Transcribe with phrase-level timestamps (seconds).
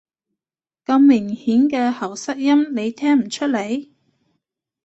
[0.83, 3.85] 咁明顯嘅喉塞音，你聽唔出來？